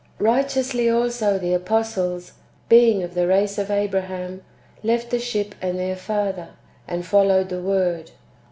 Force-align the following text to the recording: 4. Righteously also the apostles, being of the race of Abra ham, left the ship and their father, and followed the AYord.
4. 0.17 0.25
Righteously 0.29 0.89
also 0.89 1.37
the 1.37 1.53
apostles, 1.53 2.33
being 2.69 3.03
of 3.03 3.13
the 3.13 3.27
race 3.27 3.59
of 3.59 3.69
Abra 3.69 4.01
ham, 4.01 4.41
left 4.81 5.11
the 5.11 5.19
ship 5.19 5.53
and 5.61 5.77
their 5.77 5.95
father, 5.95 6.49
and 6.87 7.05
followed 7.05 7.49
the 7.49 7.57
AYord. 7.61 8.09